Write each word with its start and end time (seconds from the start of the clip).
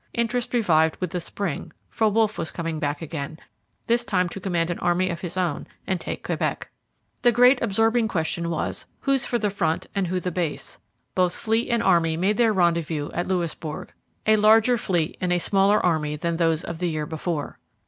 Interest 0.15 0.51
revived 0.51 0.97
with 0.99 1.11
the 1.11 1.21
spring; 1.21 1.71
for 1.91 2.09
Wolfe 2.09 2.39
was 2.39 2.49
coming 2.49 2.79
back 2.79 3.03
again, 3.03 3.37
this 3.85 4.03
time 4.03 4.27
to 4.29 4.39
command 4.39 4.71
an 4.71 4.79
army 4.79 5.09
of 5.11 5.21
his 5.21 5.37
own 5.37 5.67
and 5.85 6.01
take 6.01 6.23
Quebec. 6.23 6.71
The 7.21 7.31
great 7.31 7.61
absorbing 7.61 8.07
question 8.07 8.49
was, 8.49 8.87
Who's 9.01 9.27
for 9.27 9.37
the 9.37 9.51
front 9.51 9.85
and 9.93 10.07
who 10.07 10.15
for 10.15 10.21
the 10.23 10.31
base? 10.31 10.79
Both 11.13 11.35
fleet 11.37 11.69
and 11.69 11.83
army 11.83 12.17
made 12.17 12.37
their 12.37 12.51
rendezvous 12.51 13.11
at 13.13 13.27
Louisbourg; 13.27 13.93
a 14.25 14.37
larger 14.37 14.75
fleet 14.79 15.17
and 15.21 15.31
a 15.31 15.37
smaller 15.37 15.79
army 15.85 16.15
than 16.15 16.37
those 16.37 16.63
of 16.63 16.79
the 16.79 16.89
year 16.89 17.05
before. 17.05 17.59